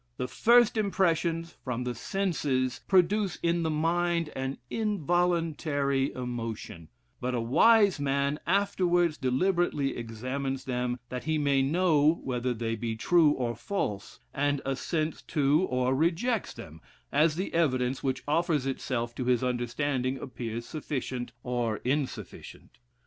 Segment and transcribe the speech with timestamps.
[0.17, 6.89] The first impressions from the senses produce in the mind an involuntary emotion;
[7.19, 12.95] but a wise man afterwards deliberately examines them, that he may know whether they be
[12.95, 16.81] true or false, and assents to, or rejects them,
[17.11, 22.79] as the evidence which offers itself to his understanding appears sufficient or insufficient.